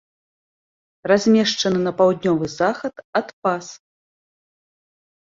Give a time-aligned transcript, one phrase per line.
[1.11, 3.65] Размешчаны на паўднёвы захад ад пас.